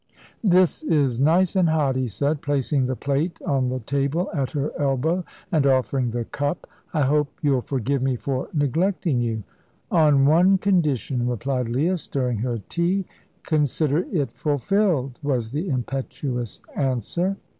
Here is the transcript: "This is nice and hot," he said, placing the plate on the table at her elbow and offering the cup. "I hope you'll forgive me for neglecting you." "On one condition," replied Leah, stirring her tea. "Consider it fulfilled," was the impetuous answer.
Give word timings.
"This 0.43 0.81
is 0.81 1.19
nice 1.19 1.55
and 1.55 1.69
hot," 1.69 1.95
he 1.95 2.07
said, 2.07 2.41
placing 2.41 2.87
the 2.87 2.95
plate 2.95 3.39
on 3.43 3.67
the 3.67 3.79
table 3.81 4.31
at 4.33 4.49
her 4.49 4.71
elbow 4.79 5.23
and 5.51 5.67
offering 5.67 6.09
the 6.09 6.25
cup. 6.25 6.65
"I 6.91 7.01
hope 7.01 7.27
you'll 7.43 7.61
forgive 7.61 8.01
me 8.01 8.15
for 8.15 8.49
neglecting 8.51 9.21
you." 9.21 9.43
"On 9.91 10.25
one 10.25 10.57
condition," 10.57 11.27
replied 11.27 11.69
Leah, 11.69 11.97
stirring 11.97 12.39
her 12.39 12.57
tea. 12.67 13.05
"Consider 13.43 13.99
it 14.11 14.31
fulfilled," 14.31 15.19
was 15.21 15.51
the 15.51 15.69
impetuous 15.69 16.61
answer. 16.75 17.37